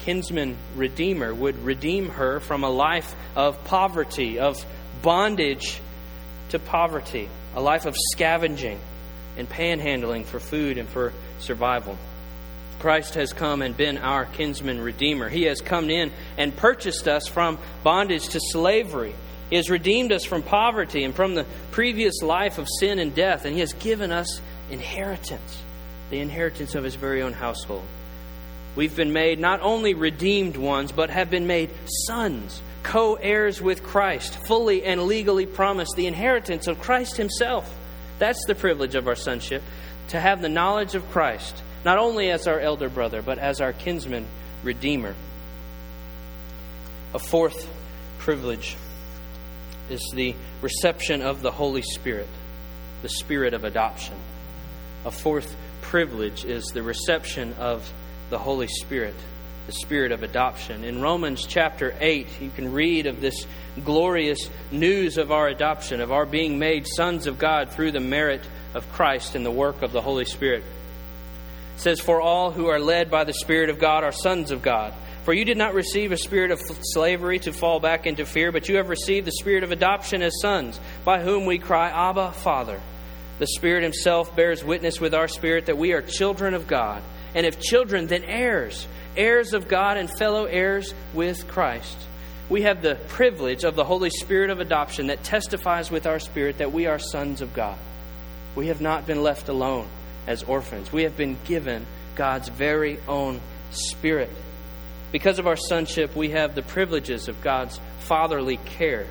[0.00, 4.64] kinsman redeemer would redeem her from a life of poverty, of
[5.02, 5.80] bondage
[6.50, 8.78] to poverty, a life of scavenging
[9.36, 11.98] and panhandling for food and for survival.
[12.78, 15.28] Christ has come and been our kinsman redeemer.
[15.28, 19.14] He has come in and purchased us from bondage to slavery.
[19.50, 23.44] He has redeemed us from poverty and from the previous life of sin and death,
[23.44, 24.40] and He has given us
[24.70, 25.62] inheritance,
[26.10, 27.84] the inheritance of His very own household.
[28.76, 31.70] We've been made not only redeemed ones, but have been made
[32.06, 37.74] sons, co heirs with Christ, fully and legally promised the inheritance of Christ Himself.
[38.18, 39.62] That's the privilege of our sonship,
[40.08, 43.72] to have the knowledge of Christ, not only as our elder brother, but as our
[43.72, 44.26] kinsman
[44.62, 45.14] redeemer.
[47.14, 47.66] A fourth
[48.18, 48.76] privilege
[49.88, 52.28] is the reception of the Holy Spirit,
[53.00, 54.16] the Spirit of adoption.
[55.06, 57.90] A fourth privilege is the reception of
[58.30, 59.14] the Holy Spirit,
[59.66, 60.84] the Spirit of adoption.
[60.84, 63.46] In Romans chapter 8, you can read of this
[63.84, 68.42] glorious news of our adoption, of our being made sons of God through the merit
[68.74, 70.64] of Christ and the work of the Holy Spirit.
[71.76, 74.62] It says, For all who are led by the Spirit of God are sons of
[74.62, 74.94] God.
[75.24, 78.68] For you did not receive a spirit of slavery to fall back into fear, but
[78.68, 82.80] you have received the spirit of adoption as sons, by whom we cry, Abba, Father.
[83.40, 87.02] The Spirit Himself bears witness with our spirit that we are children of God,
[87.36, 91.98] and if children, then heirs, heirs of God and fellow heirs with Christ.
[92.48, 96.58] We have the privilege of the Holy Spirit of adoption that testifies with our spirit
[96.58, 97.78] that we are sons of God.
[98.54, 99.86] We have not been left alone
[100.26, 100.90] as orphans.
[100.90, 104.30] We have been given God's very own Spirit.
[105.12, 109.06] Because of our sonship, we have the privileges of God's fatherly care.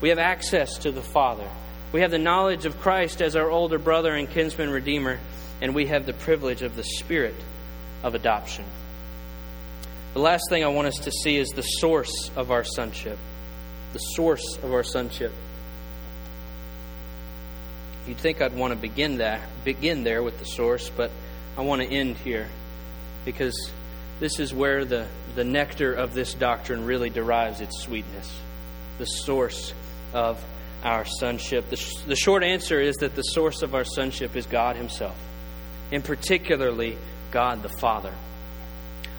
[0.00, 1.48] We have access to the Father.
[1.92, 5.20] We have the knowledge of Christ as our older brother and kinsman redeemer,
[5.60, 7.36] and we have the privilege of the Spirit
[8.02, 8.64] of adoption.
[10.14, 13.18] The last thing I want us to see is the source of our sonship.
[13.92, 15.32] The source of our sonship.
[18.06, 21.10] You'd think I'd want to begin that begin there with the source, but
[21.56, 22.48] I want to end here
[23.24, 23.70] because
[24.18, 28.40] this is where the, the nectar of this doctrine really derives its sweetness.
[28.98, 29.74] The source
[30.12, 30.42] of
[30.82, 31.68] our sonship.
[31.68, 35.16] The, sh- the short answer is that the source of our sonship is God Himself,
[35.92, 36.96] and particularly
[37.30, 38.12] God the Father.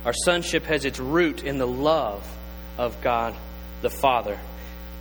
[0.06, 2.26] Our sonship has its root in the love
[2.78, 3.36] of God
[3.82, 4.39] the Father.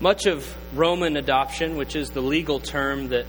[0.00, 3.26] Much of Roman adoption, which is the legal term that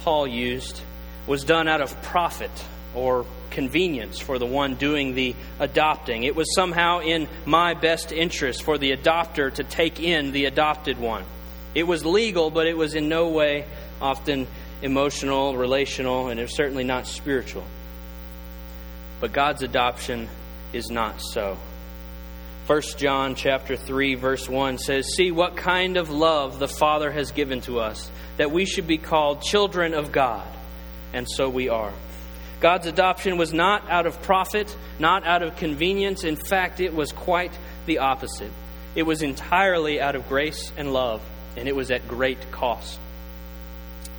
[0.00, 0.80] Paul used,
[1.26, 2.50] was done out of profit
[2.94, 6.24] or convenience for the one doing the adopting.
[6.24, 10.98] It was somehow in my best interest for the adopter to take in the adopted
[10.98, 11.24] one.
[11.74, 13.66] It was legal, but it was in no way
[14.00, 14.46] often
[14.82, 17.64] emotional, relational, and it was certainly not spiritual.
[19.20, 20.28] But God's adoption
[20.72, 21.56] is not so.
[22.66, 27.32] 1 John chapter 3 verse 1 says, "See what kind of love the Father has
[27.32, 30.46] given to us, that we should be called children of God."
[31.12, 31.92] And so we are.
[32.60, 36.24] God's adoption was not out of profit, not out of convenience.
[36.24, 37.52] In fact, it was quite
[37.86, 38.52] the opposite.
[38.94, 41.22] It was entirely out of grace and love,
[41.56, 42.98] and it was at great cost.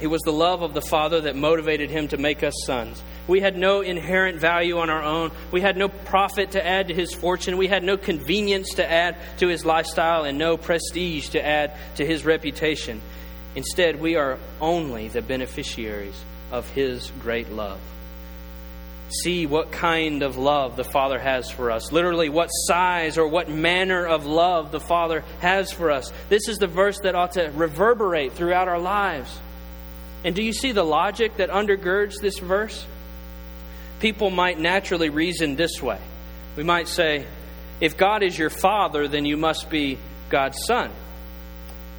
[0.02, 3.02] It was the love of the Father that motivated him to make us sons.
[3.28, 5.32] We had no inherent value on our own.
[5.52, 7.58] We had no profit to add to his fortune.
[7.58, 12.06] We had no convenience to add to his lifestyle and no prestige to add to
[12.06, 13.00] his reputation.
[13.56, 16.20] Instead, we are only the beneficiaries
[16.52, 17.80] of his great love
[19.24, 21.92] see what kind of love the Father has for us.
[21.92, 26.12] Literally, what size or what manner of love the Father has for us.
[26.30, 29.38] This is the verse that ought to reverberate throughout our lives.
[30.24, 32.86] And do you see the logic that undergirds this verse?
[34.00, 36.00] People might naturally reason this way.
[36.56, 37.26] We might say,
[37.80, 39.98] if God is your Father, then you must be
[40.30, 40.92] God's Son.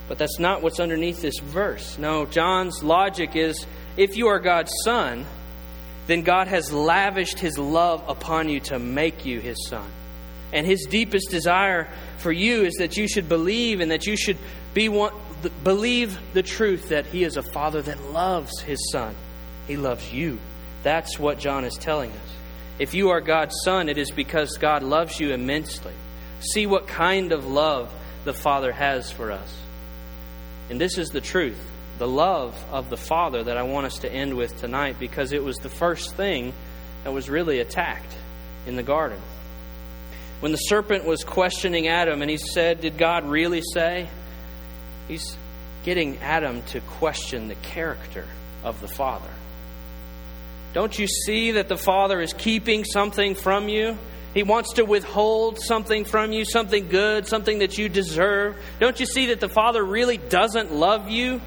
[0.08, 1.98] But that's not what's underneath this verse.
[1.98, 5.26] No, John's logic is if you are God's Son,
[6.06, 9.88] then God has lavished His love upon you to make you His son.
[10.52, 14.38] And His deepest desire for you is that you should believe and that you should
[14.74, 15.12] be one,
[15.50, 19.14] believe the truth that He is a Father that loves His Son.
[19.66, 20.38] He loves you.
[20.82, 22.36] That's what John is telling us.
[22.78, 25.94] If you are God's Son, it is because God loves you immensely.
[26.40, 27.92] See what kind of love
[28.24, 29.56] the Father has for us.
[30.70, 31.58] And this is the truth
[31.98, 35.44] the love of the Father that I want us to end with tonight because it
[35.44, 36.52] was the first thing
[37.04, 38.12] that was really attacked
[38.66, 39.20] in the garden.
[40.40, 44.08] When the serpent was questioning Adam and he said, Did God really say?
[45.08, 45.36] He's,
[45.84, 48.26] getting Adam to question the character
[48.64, 49.28] of the Father.
[50.72, 53.98] Don't you see that the Father is keeping something from you?
[54.32, 58.56] He wants to withhold something from you, something good, something that you deserve.
[58.80, 61.42] Don't you see that the Father really doesn't love you?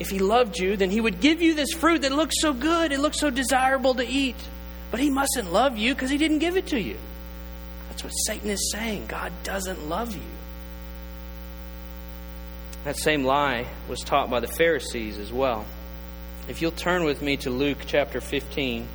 [0.00, 2.90] If He loved you, then He would give you this fruit that looks so good,
[2.90, 4.36] it looks so desirable to eat.
[4.90, 6.96] But He mustn't love you because He didn't give it to you.
[7.88, 9.06] That's what Satan is saying.
[9.06, 10.39] God doesn't love you.
[12.84, 15.66] That same lie was taught by the Pharisees as well.
[16.48, 18.88] If you'll turn with me to Luke chapter 15.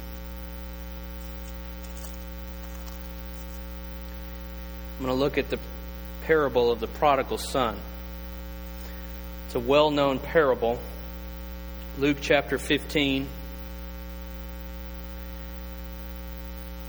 [4.97, 5.59] I'm going to look at the
[6.23, 7.77] parable of the prodigal son.
[9.45, 10.79] It's a well known parable.
[11.99, 13.27] Luke chapter 15.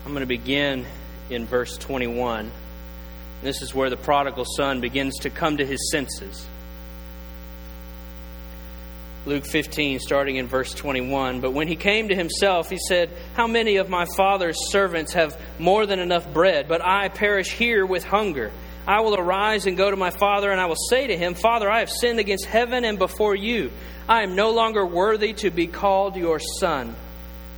[0.04, 0.86] I'm going to begin
[1.28, 2.50] in verse 21.
[3.42, 6.46] This is where the prodigal son begins to come to his senses.
[9.26, 11.40] Luke 15, starting in verse 21.
[11.40, 15.36] But when he came to himself, he said, How many of my father's servants have
[15.58, 18.52] more than enough bread, but I perish here with hunger?
[18.86, 21.68] I will arise and go to my father, and I will say to him, Father,
[21.68, 23.72] I have sinned against heaven and before you.
[24.08, 26.94] I am no longer worthy to be called your son.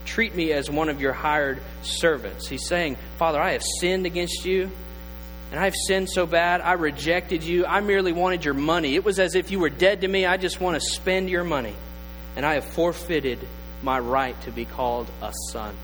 [0.06, 2.48] Treat me as one of your hired servants.
[2.48, 4.70] He's saying, Father, I have sinned against you
[5.50, 7.64] and I've sinned so bad, I rejected you.
[7.64, 8.94] I merely wanted your money.
[8.94, 10.26] It was as if you were dead to me.
[10.26, 11.74] I just want to spend your money.
[12.36, 13.38] And I have forfeited
[13.82, 15.74] my right to be called a son.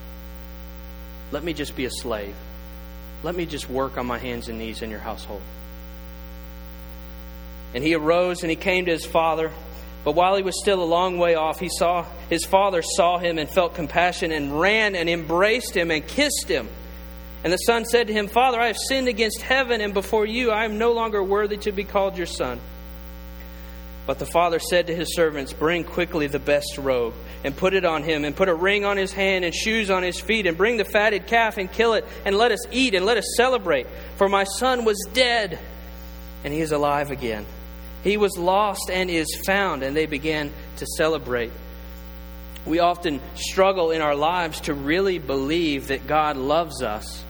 [1.30, 2.34] Let me just be a slave.
[3.22, 5.40] Let me just work on my hands and knees in your household.
[7.74, 9.50] And he arose and he came to his father.
[10.04, 13.38] But while he was still a long way off, he saw his father saw him
[13.38, 16.68] and felt compassion and ran and embraced him and kissed him.
[17.44, 20.50] And the son said to him, Father, I have sinned against heaven and before you.
[20.50, 22.58] I am no longer worthy to be called your son.
[24.06, 27.12] But the father said to his servants, Bring quickly the best robe,
[27.44, 30.02] and put it on him, and put a ring on his hand, and shoes on
[30.02, 33.04] his feet, and bring the fatted calf, and kill it, and let us eat, and
[33.04, 33.86] let us celebrate.
[34.16, 35.58] For my son was dead,
[36.44, 37.44] and he is alive again.
[38.02, 41.52] He was lost and is found, and they began to celebrate.
[42.66, 47.24] We often struggle in our lives to really believe that God loves us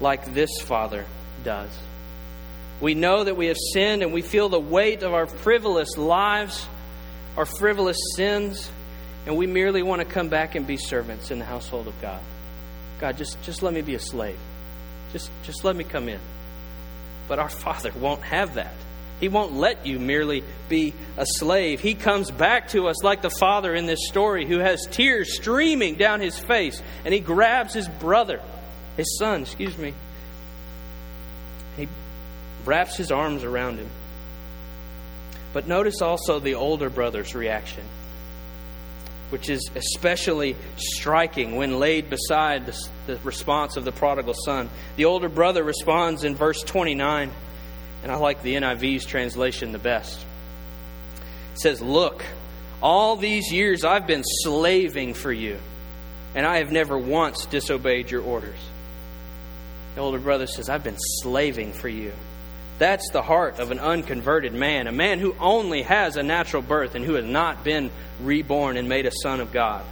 [0.00, 1.04] like this Father
[1.44, 1.70] does.
[2.80, 6.66] We know that we have sinned and we feel the weight of our frivolous lives,
[7.36, 8.70] our frivolous sins,
[9.24, 12.20] and we merely want to come back and be servants in the household of God.
[13.00, 14.38] God, just, just let me be a slave.
[15.12, 16.20] Just, just let me come in.
[17.28, 18.74] But our Father won't have that.
[19.20, 21.80] He won't let you merely be a slave.
[21.80, 25.94] He comes back to us like the father in this story who has tears streaming
[25.94, 28.42] down his face, and he grabs his brother
[28.96, 29.94] his son, excuse me.
[31.76, 31.88] He
[32.64, 33.90] wraps his arms around him.
[35.52, 37.84] But notice also the older brother's reaction,
[39.30, 44.68] which is especially striking when laid beside the, the, response of the prodigal son.
[44.96, 47.30] The older brother responds in verse 29,
[48.02, 50.24] and I like the NIV's translation the best.
[51.54, 52.24] It says, Look,
[52.82, 55.58] all these years I've been slaving for you,
[56.34, 58.58] and I have never once disobeyed your orders.
[59.96, 62.12] The older brother says, I've been slaving for you.
[62.78, 66.94] That's the heart of an unconverted man, a man who only has a natural birth
[66.94, 67.90] and who has not been
[68.20, 69.82] reborn and made a son of God.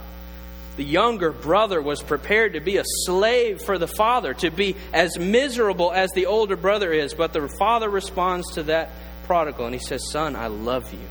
[0.77, 5.17] The younger brother was prepared to be a slave for the father, to be as
[5.17, 7.15] miserable as the older brother is.
[7.15, 8.91] But the father responds to that
[9.23, 11.07] prodigal and he says, Son, I love you.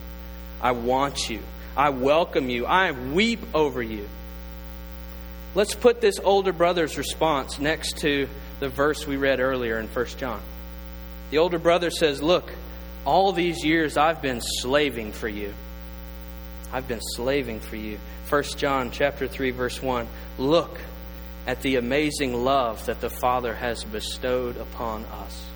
[0.62, 1.40] I want you.
[1.76, 2.64] I welcome you.
[2.64, 4.08] I weep over you.
[5.56, 8.28] Let's put this older brother's response next to
[8.60, 10.42] the verse we read earlier in 1 John.
[11.30, 12.52] The older brother says, Look,
[13.04, 15.52] all these years I've been slaving for you.
[16.72, 17.98] I've been slaving for you.
[18.28, 20.08] 1 John chapter 3 verse 1.
[20.38, 20.78] Look
[21.46, 25.46] at the amazing love that the Father has bestowed upon us.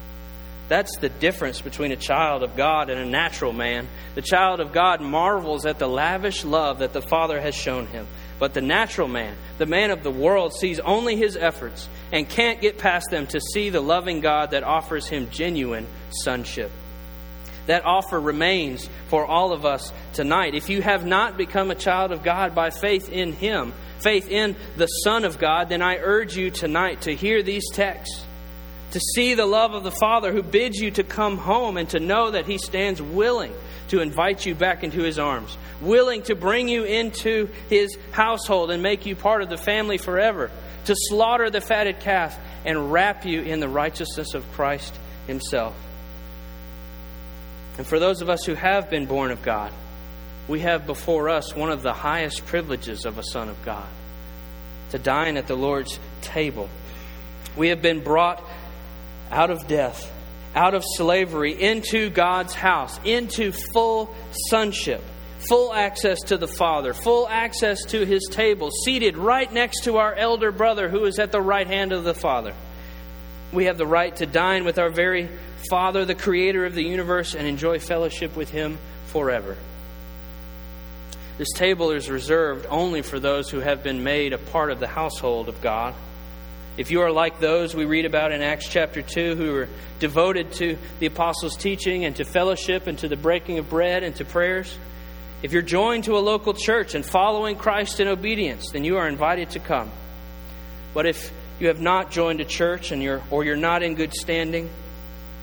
[0.68, 3.88] That's the difference between a child of God and a natural man.
[4.14, 8.06] The child of God marvels at the lavish love that the Father has shown him.
[8.38, 12.60] But the natural man, the man of the world, sees only his efforts and can't
[12.60, 16.70] get past them to see the loving God that offers him genuine sonship.
[17.66, 20.54] That offer remains for all of us tonight.
[20.54, 24.56] If you have not become a child of God by faith in him, faith in
[24.76, 28.24] the Son of God, then I urge you tonight to hear these texts
[28.92, 32.00] to see the love of the Father who bids you to come home and to
[32.00, 33.52] know that He stands willing
[33.88, 38.82] to invite you back into His arms, willing to bring you into His household and
[38.82, 40.50] make you part of the family forever,
[40.86, 45.76] to slaughter the fatted calf and wrap you in the righteousness of Christ Himself.
[47.76, 49.72] And for those of us who have been born of God,
[50.48, 53.86] we have before us one of the highest privileges of a Son of God
[54.90, 56.68] to dine at the Lord's table.
[57.56, 58.42] We have been brought
[59.30, 60.12] out of death,
[60.54, 64.14] out of slavery, into God's house, into full
[64.48, 65.02] sonship,
[65.48, 70.14] full access to the Father, full access to His table, seated right next to our
[70.14, 72.54] elder brother who is at the right hand of the Father.
[73.52, 75.28] We have the right to dine with our very
[75.70, 79.56] Father, the Creator of the universe, and enjoy fellowship with Him forever.
[81.38, 84.88] This table is reserved only for those who have been made a part of the
[84.88, 85.94] household of God.
[86.78, 89.68] If you are like those we read about in Acts chapter 2 who are
[89.98, 94.14] devoted to the apostles' teaching and to fellowship and to the breaking of bread and
[94.16, 94.78] to prayers,
[95.42, 99.08] if you're joined to a local church and following Christ in obedience, then you are
[99.08, 99.90] invited to come.
[100.94, 104.14] But if you have not joined a church and you're, or you're not in good
[104.14, 104.70] standing,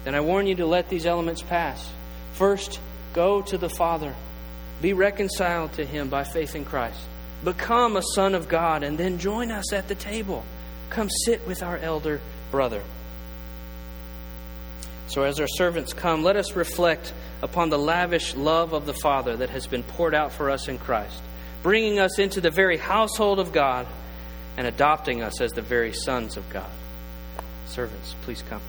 [0.06, 1.88] then I warn you to let these elements pass.
[2.34, 2.80] First,
[3.14, 4.16] go to the Father
[4.82, 7.00] be reconciled to Him by faith in Christ.
[7.44, 10.44] Become a son of God, and then join us at the table.
[10.90, 12.22] Come sit with our elder
[12.52, 12.84] brother.
[15.08, 19.38] So, as our servants come, let us reflect upon the lavish love of the Father
[19.38, 21.22] that has been poured out for us in Christ,
[21.62, 23.88] bringing us into the very household of God
[24.58, 26.72] and adopting us as the very sons of God.
[27.68, 28.62] Servants, please come.